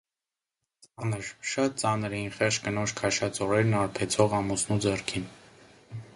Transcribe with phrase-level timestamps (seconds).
[1.01, 5.31] Ծանր, շատ ծանր էին խեղճ կնոջ քաշած օրերն արբեցող ամուսնու ձեռքին: